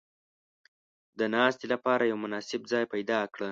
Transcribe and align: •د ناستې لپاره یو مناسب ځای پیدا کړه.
•د 1.19 1.21
ناستې 1.35 1.65
لپاره 1.73 2.03
یو 2.05 2.17
مناسب 2.25 2.61
ځای 2.71 2.85
پیدا 2.93 3.19
کړه. 3.33 3.49